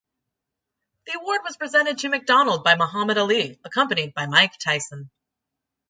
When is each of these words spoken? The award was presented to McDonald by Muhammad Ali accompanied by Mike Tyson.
The 1.05 1.19
award 1.19 1.41
was 1.43 1.57
presented 1.57 1.99
to 1.99 2.09
McDonald 2.09 2.63
by 2.63 2.75
Muhammad 2.75 3.19
Ali 3.19 3.59
accompanied 3.63 4.15
by 4.15 4.25
Mike 4.25 4.57
Tyson. 4.57 5.11